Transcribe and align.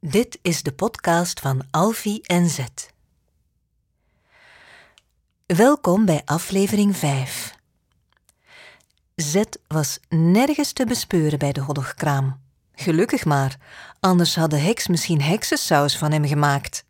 Dit 0.00 0.38
is 0.42 0.62
de 0.62 0.72
podcast 0.72 1.40
van 1.40 1.62
Alfie 1.70 2.22
en 2.22 2.48
Zet. 2.48 2.92
Welkom 5.46 6.04
bij 6.04 6.22
aflevering 6.24 6.96
5. 6.96 7.54
Zet 9.14 9.58
was 9.66 9.98
nergens 10.08 10.72
te 10.72 10.86
bespeuren 10.86 11.38
bij 11.38 11.52
de 11.52 11.60
hoddigkraam. 11.60 12.40
Gelukkig 12.72 13.24
maar, 13.24 13.56
anders 14.00 14.36
had 14.36 14.50
de 14.50 14.58
heks 14.58 14.86
misschien 14.86 15.20
heksensaus 15.22 15.98
van 15.98 16.12
hem 16.12 16.26
gemaakt. 16.26 16.84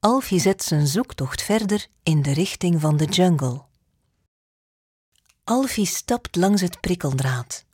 Alfie 0.00 0.40
zet 0.40 0.62
zijn 0.62 0.86
zoektocht 0.86 1.42
verder 1.42 1.86
in 2.02 2.22
de 2.22 2.32
richting 2.32 2.80
van 2.80 2.96
de 2.96 3.04
jungle. 3.04 3.62
Alfie 5.44 5.86
stapt 5.86 6.36
langs 6.36 6.60
het 6.60 6.80
prikkeldraad. 6.80 7.64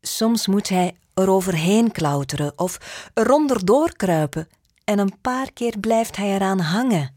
Soms 0.00 0.46
moet 0.46 0.68
hij 0.68 0.96
eroverheen 1.16 1.92
klauteren 1.92 2.52
of 2.56 2.78
eronder 3.14 3.64
doorkruipen 3.64 4.48
en 4.84 4.98
een 4.98 5.20
paar 5.20 5.52
keer 5.52 5.78
blijft 5.78 6.16
hij 6.16 6.34
eraan 6.34 6.58
hangen. 6.58 7.14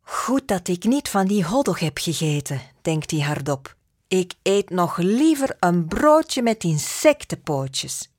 Goed 0.00 0.48
dat 0.48 0.68
ik 0.68 0.84
niet 0.84 1.08
van 1.08 1.26
die 1.26 1.44
hoddog 1.44 1.78
heb 1.78 1.98
gegeten, 1.98 2.60
denkt 2.82 3.10
hij 3.10 3.20
hardop. 3.20 3.74
Ik 4.08 4.34
eet 4.42 4.70
nog 4.70 4.96
liever 4.96 5.56
een 5.60 5.86
broodje 5.86 6.42
met 6.42 6.64
insectenpootjes. 6.64 8.10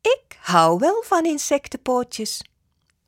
Ik 0.00 0.38
hou 0.40 0.78
wel 0.78 1.02
van 1.06 1.24
insectenpootjes, 1.24 2.42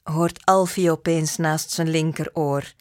hoort 0.03 0.45
Alfie 0.45 0.91
opeens 0.91 1.37
naast 1.37 1.71
zijn 1.71 1.89
linkeroor. 1.89 2.73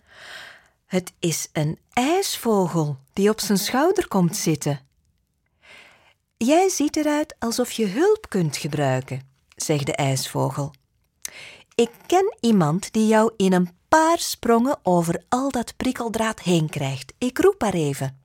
Het 0.85 1.13
is 1.19 1.49
een 1.53 1.79
ijsvogel 1.93 2.97
die 3.13 3.29
op 3.29 3.39
zijn 3.39 3.57
schouder 3.57 4.07
komt 4.07 4.35
zitten. 4.35 4.86
Jij 6.37 6.69
ziet 6.69 6.95
eruit 6.95 7.35
alsof 7.39 7.71
je 7.71 7.87
hulp 7.87 8.25
kunt 8.29 8.57
gebruiken, 8.57 9.21
zegt 9.55 9.85
de 9.85 9.95
ijsvogel. 9.95 10.73
Ik 11.75 11.89
ken 12.05 12.37
iemand 12.39 12.93
die 12.93 13.07
jou 13.07 13.33
in 13.37 13.53
een 13.53 13.69
paar 13.87 14.19
sprongen 14.19 14.79
over 14.83 15.23
al 15.29 15.51
dat 15.51 15.73
prikkeldraad 15.77 16.39
heen 16.39 16.69
krijgt. 16.69 17.13
Ik 17.17 17.37
roep 17.37 17.61
haar 17.61 17.73
even. 17.73 18.21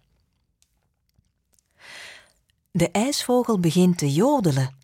De 2.71 2.91
ijsvogel 2.91 3.61
begint 3.61 3.99
te 3.99 4.13
jodelen. 4.13 4.77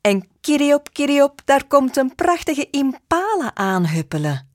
En 0.00 0.28
kiriop, 0.40 0.92
kiriop, 0.92 1.40
daar 1.44 1.66
komt 1.66 1.96
een 1.96 2.14
prachtige 2.14 2.70
impala 2.70 3.54
aanhuppelen. 3.54 4.48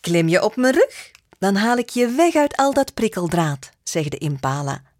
Klim 0.00 0.28
je 0.28 0.42
op 0.44 0.56
mijn 0.56 0.74
rug, 0.74 1.10
dan 1.38 1.54
haal 1.54 1.76
ik 1.76 1.88
je 1.88 2.08
weg 2.08 2.34
uit 2.34 2.56
al 2.56 2.72
dat 2.72 2.94
prikkeldraad, 2.94 3.70
zegt 3.82 4.10
de 4.10 4.18
impala. 4.18 4.91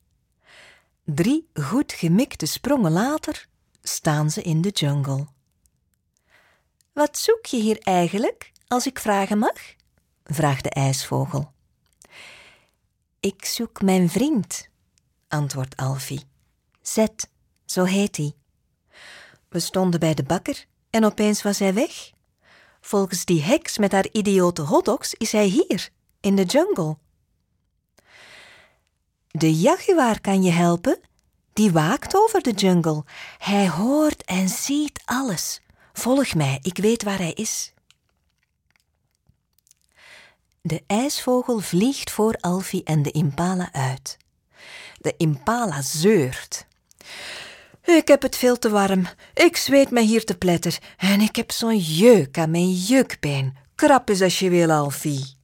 Drie 1.05 1.49
goed 1.55 1.93
gemikte 1.93 2.47
sprongen 2.47 2.93
later 2.93 3.47
staan 3.83 4.31
ze 4.31 4.43
in 4.43 4.61
de 4.61 4.69
jungle. 4.69 5.27
Wat 6.93 7.19
zoek 7.19 7.47
je 7.47 7.57
hier 7.57 7.79
eigenlijk, 7.79 8.53
als 8.69 8.87
ik 8.87 8.99
vragen 8.99 9.39
mag? 9.39 9.75
vraagt 10.25 10.63
de 10.63 10.71
ijsvogel. 10.71 11.53
Ik 13.21 13.45
zoek 13.45 13.83
mijn 13.83 14.11
vriend, 14.11 14.69
antwoordt 15.29 15.77
Alfie. 15.77 16.25
Zet, 16.83 17.31
zo 17.65 17.85
heet 17.85 18.17
hij. 18.17 18.35
We 19.49 19.61
stonden 19.61 20.01
bij 20.01 20.15
de 20.15 20.23
bakker 20.23 20.67
en 20.91 21.05
opeens 21.05 21.43
was 21.43 21.59
hij 21.59 21.75
weg. 21.75 22.11
Volgens 22.81 23.25
die 23.25 23.43
heks 23.43 23.79
met 23.79 23.93
haar 23.93 24.09
idiote 24.13 24.63
hotdogs 24.63 25.15
is 25.15 25.33
hij 25.33 25.47
hier, 25.47 25.89
in 26.21 26.37
de 26.37 26.45
jungle. 26.45 26.97
De 29.33 29.55
jaguar 29.55 30.21
kan 30.21 30.43
je 30.43 30.51
helpen. 30.51 30.99
Die 31.53 31.73
waakt 31.73 32.17
over 32.17 32.43
de 32.43 32.51
jungle. 32.51 33.05
Hij 33.39 33.69
hoort 33.69 34.25
en 34.25 34.49
ziet 34.49 35.03
alles. 35.05 35.61
Volg 35.93 36.35
mij, 36.35 36.59
ik 36.63 36.77
weet 36.77 37.03
waar 37.03 37.19
hij 37.19 37.33
is. 37.33 37.73
De 40.61 40.83
ijsvogel 40.87 41.59
vliegt 41.59 42.11
voor 42.11 42.37
Alfie 42.41 42.85
en 42.85 43.03
de 43.03 43.11
impala 43.11 43.73
uit. 43.73 44.17
De 44.99 45.15
impala 45.17 45.83
zeurt. 45.83 46.67
Ik 47.85 48.09
heb 48.09 48.23
het 48.23 48.37
veel 48.37 48.59
te 48.59 48.71
warm. 48.71 49.07
Ik 49.35 49.57
zweet 49.57 49.91
me 49.91 50.01
hier 50.01 50.25
te 50.25 50.37
pletter. 50.37 50.79
En 50.97 51.21
ik 51.21 51.37
heb 51.37 51.51
zo'n 51.51 51.79
jeuk 51.79 52.39
aan 52.39 52.51
mijn 52.51 52.73
jukbeen. 52.73 53.57
Krap 53.75 54.09
eens 54.09 54.23
als 54.23 54.39
je 54.39 54.51
wil, 54.51 54.71
Alfie. 54.71 55.37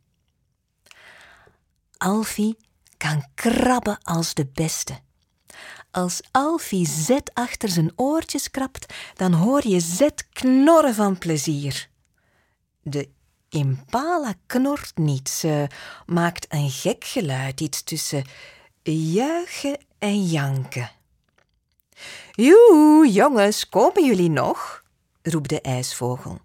Alfie 1.96 2.56
kan 2.98 3.24
krabben 3.34 3.98
als 4.02 4.34
de 4.34 4.46
beste. 4.46 5.00
Als 5.90 6.20
Alfie 6.30 6.86
zet 6.86 7.30
achter 7.34 7.68
zijn 7.68 7.92
oortjes 7.96 8.50
krabt, 8.50 8.94
dan 9.14 9.32
hoor 9.32 9.68
je 9.68 9.80
zet 9.80 10.28
knorren 10.28 10.94
van 10.94 11.18
plezier. 11.18 11.88
De 12.82 13.08
impala 13.48 14.34
knort 14.46 14.96
niet, 14.96 15.28
ze 15.28 15.66
maakt 16.06 16.46
een 16.48 16.70
gek 16.70 17.04
geluid, 17.04 17.60
iets 17.60 17.82
tussen 17.82 18.24
juichen 18.82 19.78
en 19.98 20.24
janken. 20.24 20.90
Joe, 22.30 23.12
jongens, 23.12 23.68
komen 23.68 24.04
jullie 24.04 24.30
nog? 24.30 24.82
roept 25.22 25.48
de 25.48 25.60
ijsvogel. 25.60 26.40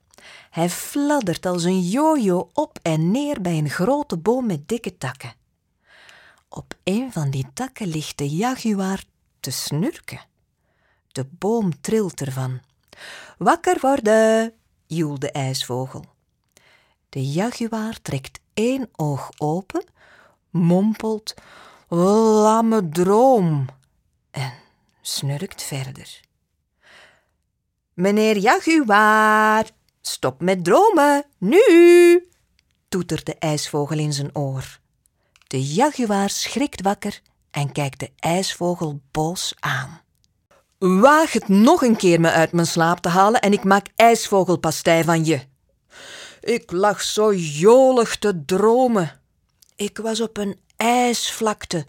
Hij 0.50 0.70
fladdert 0.70 1.46
als 1.46 1.64
een 1.64 1.82
jojo 1.82 2.50
op 2.54 2.80
en 2.82 3.12
neer 3.12 3.42
bij 3.42 3.58
een 3.58 3.70
grote 3.70 4.18
boom 4.18 4.46
met 4.46 4.68
dikke 4.68 4.98
takken. 4.98 5.34
Op 6.56 6.74
een 6.84 7.12
van 7.12 7.30
die 7.30 7.48
takken 7.54 7.88
ligt 7.88 8.18
de 8.18 8.30
jaguar 8.30 9.04
te 9.40 9.52
snurken. 9.52 10.26
De 11.12 11.26
boom 11.30 11.82
trilt 11.82 12.22
ervan. 12.22 12.62
Wakker 13.38 13.78
worden, 13.82 14.54
joelt 14.86 15.22
de 15.22 15.32
ijsvogel. 15.32 16.06
De 17.10 17.32
jaguar 17.32 18.02
trekt 18.02 18.40
één 18.54 18.90
oog 18.96 19.30
open, 19.38 19.84
mompelt 20.50 21.34
lamme 21.88 22.90
droom 22.90 23.66
en 24.32 24.54
snurkt 25.02 25.64
verder. 25.64 26.22
Meneer 27.94 28.38
Jaguar, 28.38 29.70
stop 30.02 30.42
met 30.42 30.64
dromen, 30.64 31.26
nu! 31.38 32.28
toetert 32.88 33.26
de 33.26 33.36
ijsvogel 33.36 33.98
in 33.98 34.14
zijn 34.14 34.36
oor. 34.36 34.82
De 35.54 35.64
jaguar 35.64 36.30
schrikt 36.30 36.82
wakker 36.82 37.22
en 37.52 37.72
kijkt 37.72 38.00
de 38.00 38.10
ijsvogel 38.20 39.00
boos 39.12 39.54
aan. 39.60 40.02
Waag 40.78 41.32
het 41.32 41.48
nog 41.48 41.82
een 41.82 41.96
keer 41.96 42.20
me 42.20 42.32
uit 42.32 42.52
mijn 42.52 42.68
slaap 42.68 43.00
te 43.00 43.10
halen 43.10 43.42
en 43.42 43.54
ik 43.54 43.64
maak 43.64 43.88
ijsvogelpastei 43.96 45.04
van 45.04 45.26
je. 45.26 45.40
Ik 46.40 46.72
lag 46.72 47.02
zo 47.02 47.34
jolig 47.34 48.18
te 48.18 48.46
dromen. 48.46 49.22
Ik 49.76 49.98
was 49.98 50.22
op 50.22 50.38
een 50.38 50.60
ijsvlakte. 50.78 51.86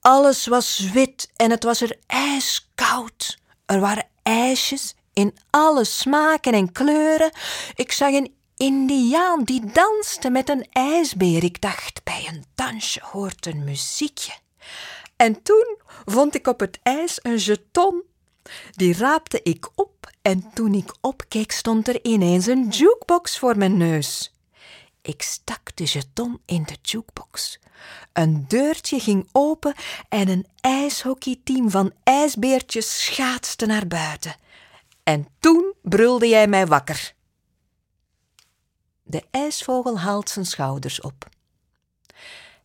Alles 0.00 0.46
was 0.46 0.90
wit 0.92 1.30
en 1.36 1.50
het 1.50 1.64
was 1.64 1.80
er 1.80 1.98
ijskoud. 2.06 3.38
Er 3.66 3.80
waren 3.80 4.06
ijsjes 4.22 4.94
in 5.12 5.36
alle 5.50 5.84
smaken 5.84 6.52
en 6.52 6.72
kleuren. 6.72 7.32
Ik 7.74 7.92
zag 7.92 8.12
een 8.12 8.34
indiaan 8.60 9.44
die 9.44 9.64
danste 9.72 10.30
met 10.30 10.48
een 10.48 10.66
ijsbeer. 10.70 11.44
Ik 11.44 11.60
dacht, 11.60 12.04
bij 12.04 12.26
een 12.28 12.44
dansje 12.54 13.00
hoort 13.02 13.46
een 13.46 13.64
muziekje. 13.64 14.32
En 15.16 15.42
toen 15.42 15.78
vond 16.04 16.34
ik 16.34 16.46
op 16.46 16.60
het 16.60 16.78
ijs 16.82 17.18
een 17.22 17.36
jeton. 17.36 18.02
Die 18.70 18.96
raapte 18.96 19.40
ik 19.42 19.70
op 19.74 20.10
en 20.22 20.50
toen 20.54 20.74
ik 20.74 20.94
opkeek 21.00 21.52
stond 21.52 21.88
er 21.88 22.04
ineens 22.04 22.46
een 22.46 22.68
jukebox 22.68 23.38
voor 23.38 23.56
mijn 23.56 23.76
neus. 23.76 24.34
Ik 25.02 25.22
stak 25.22 25.76
de 25.76 25.84
jeton 25.84 26.40
in 26.46 26.62
de 26.62 26.76
jukebox. 26.82 27.58
Een 28.12 28.44
deurtje 28.48 29.00
ging 29.00 29.28
open 29.32 29.74
en 30.08 30.28
een 30.28 30.46
ijshockeyteam 30.60 31.70
van 31.70 31.92
ijsbeertjes 32.02 33.04
schaatste 33.04 33.66
naar 33.66 33.86
buiten. 33.86 34.36
En 35.02 35.28
toen 35.38 35.74
brulde 35.82 36.28
jij 36.28 36.46
mij 36.46 36.66
wakker. 36.66 37.14
De 39.10 39.24
ijsvogel 39.30 39.98
haalt 39.98 40.28
zijn 40.28 40.46
schouders 40.46 41.00
op. 41.00 41.28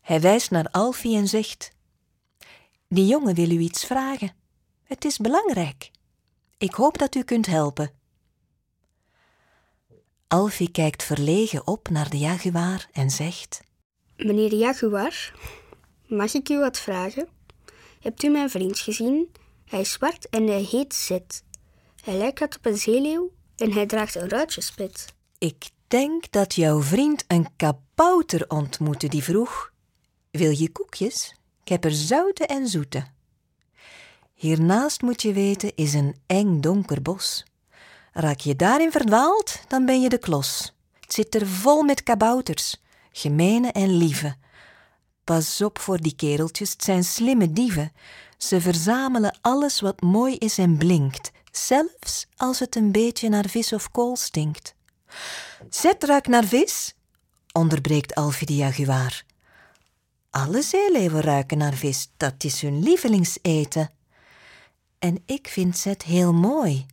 Hij 0.02 0.22
wijst 0.22 0.52
naar 0.52 0.68
Alfie 0.72 1.18
en 1.18 1.28
zegt: 1.28 1.72
Die 2.88 3.06
jongen 3.06 3.36
wil 3.36 3.50
u 3.50 3.60
iets 3.60 3.86
vragen. 3.86 4.36
Het 4.84 5.06
is 5.06 5.18
belangrijk. 5.18 5.92
Ik 6.58 6.74
hoop 6.74 6.98
dat 6.98 7.16
u 7.16 7.24
kunt 7.24 7.46
helpen. 7.46 7.92
Alfie 10.28 10.72
kijkt 10.72 11.04
verlegen 11.04 11.68
op 11.68 11.90
naar 11.90 12.10
de 12.10 12.18
jaguar 12.18 12.88
en 12.92 13.10
zegt: 13.10 13.62
Meneer 14.16 14.50
de 14.50 14.58
Jaguar, 14.58 15.34
mag 16.08 16.34
ik 16.34 16.50
u 16.50 16.60
wat 16.60 16.80
vragen? 16.80 17.28
Hebt 18.00 18.24
u 18.24 18.30
mijn 18.30 18.50
vriend 18.50 18.80
gezien? 18.80 19.32
Hij 19.66 19.80
is 19.80 19.92
zwart 19.92 20.30
en 20.30 20.48
hij 20.48 20.62
heet 20.62 20.94
Zet. 20.94 21.44
Hij 22.04 22.18
lijkt 22.18 22.40
wat 22.40 22.58
op 22.58 22.66
een 22.66 22.78
zeeleeuw 22.78 23.32
en 23.56 23.72
hij 23.72 23.86
draagt 23.86 24.16
een 24.16 24.30
ruitjespit. 24.30 25.14
Ik 25.38 25.74
denk 25.96 26.32
dat 26.32 26.56
jouw 26.56 26.82
vriend 26.82 27.24
een 27.28 27.48
kabouter 27.56 28.46
ontmoette 28.48 29.08
die 29.08 29.24
vroeg: 29.24 29.72
Wil 30.32 30.52
je 30.52 30.72
koekjes? 30.72 31.36
Ik 31.64 31.70
heb 31.70 31.84
er 31.84 31.92
zoute 31.92 32.46
en 32.46 32.68
zoete. 32.68 33.06
Hiernaast 34.34 35.02
moet 35.02 35.22
je 35.22 35.34
weten 35.34 35.76
is 35.76 35.94
een 35.94 36.16
eng 36.26 36.62
donker 36.62 37.02
bos. 37.02 37.46
Raak 38.12 38.40
je 38.40 38.56
daarin 38.56 38.92
verdwaald, 38.92 39.60
dan 39.68 39.86
ben 39.86 40.02
je 40.02 40.10
de 40.10 40.18
klos. 40.18 40.76
Het 41.00 41.14
zit 41.14 41.36
er 41.36 41.48
vol 41.48 41.84
met 41.84 42.04
kabouters, 42.04 42.82
gemene 43.12 43.72
en 43.72 43.98
lieve. 43.98 44.36
Pas 45.24 45.62
op 45.62 45.80
voor 45.80 46.02
die 46.02 46.16
kereltjes, 46.16 46.72
het 46.72 46.84
zijn 46.84 47.04
slimme 47.04 47.52
dieven. 47.52 47.92
Ze 48.38 48.62
verzamelen 48.62 49.38
alles 49.42 49.82
wat 49.82 50.02
mooi 50.02 50.36
is 50.36 50.58
en 50.58 50.78
blinkt, 50.78 51.32
zelfs 51.52 52.28
als 52.36 52.60
het 52.60 52.76
een 52.76 52.92
beetje 52.92 53.30
naar 53.30 53.50
vis 53.50 53.74
of 53.74 53.92
kool 53.92 54.16
stinkt. 54.16 54.75
Zet 55.70 56.04
ruik 56.04 56.28
naar 56.28 56.46
vis, 56.46 56.96
onderbreekt 57.52 58.16
Alfie 58.16 58.48
de 58.48 58.56
jaguar. 58.56 59.24
Alle 60.30 60.62
zeeleeuwen 60.62 61.22
ruiken 61.22 61.58
naar 61.58 61.74
vis, 61.74 62.10
dat 62.18 62.44
is 62.44 62.62
hun 62.62 62.84
lievelingseten. 62.84 63.90
En 65.00 65.24
ik 65.26 65.48
vind 65.48 65.78
Zet 65.78 66.04
heel 66.04 66.34
mooi. 66.34 66.86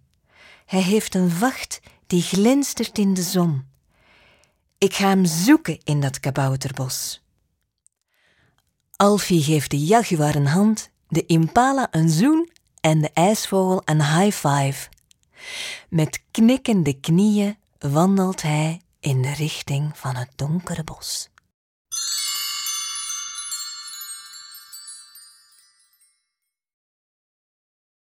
Hij 0.67 0.83
heeft 0.83 1.15
een 1.15 1.31
vacht 1.31 1.81
die 2.07 2.23
glinstert 2.23 2.99
in 2.99 3.15
de 3.15 3.23
zon. 3.23 3.67
Ik 4.79 4.95
ga 4.95 5.09
hem 5.09 5.25
zoeken 5.25 5.79
in 5.85 6.01
dat 6.01 6.21
kabouterbos. 6.21 7.23
Alfie 8.97 9.43
geeft 9.43 9.71
de 9.71 9.79
jaguar 9.79 10.35
een 10.35 10.47
hand, 10.47 10.91
de 11.09 11.27
impala 11.27 11.89
een 11.91 12.11
zoen 12.11 12.51
en 12.81 13.01
de 13.01 13.11
ijsvogel 13.13 13.83
een 13.85 14.03
high 14.03 14.49
five. 14.49 14.89
Met 15.89 16.23
knikkende 16.31 17.01
knieën 17.01 17.57
wandelt 17.91 18.43
hij 18.43 18.81
in 19.01 19.23
de 19.23 19.33
richting 19.33 19.99
van 19.99 20.17
het 20.17 20.29
donkere 20.37 20.85
bos. 20.85 21.32